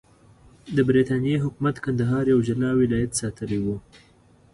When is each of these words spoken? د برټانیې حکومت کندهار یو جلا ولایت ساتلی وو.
د 0.75 0.77
برټانیې 0.87 1.37
حکومت 1.45 1.75
کندهار 1.85 2.23
یو 2.33 2.39
جلا 2.47 2.69
ولایت 2.81 3.11
ساتلی 3.21 3.59
وو. 3.61 3.75